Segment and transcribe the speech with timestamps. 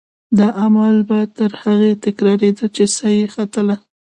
[0.37, 3.75] دا عمل به تر هغې تکرارېده چې سا یې ختله.